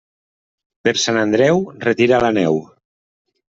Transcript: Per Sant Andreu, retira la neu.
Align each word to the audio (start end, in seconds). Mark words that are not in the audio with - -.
Per 0.87 0.93
Sant 1.03 1.21
Andreu, 1.25 1.63
retira 1.87 2.25
la 2.27 2.35
neu. 2.41 2.61